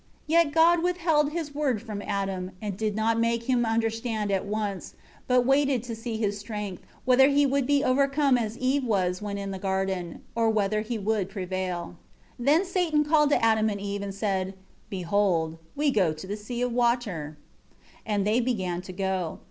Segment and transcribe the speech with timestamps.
[0.27, 4.45] 7 Yet God withheld His Word from Adam, and did not make him understand at
[4.45, 4.95] once,
[5.27, 9.37] but waited to see his strength; whether he would be overcome as Eve was when
[9.37, 11.97] in the garden, or whether he would prevail.
[12.39, 14.55] 8 Then Satan called to Adam and Eve, and said,
[14.89, 17.37] "Behold, we go to the sea of water,"
[18.03, 19.39] and they began to go.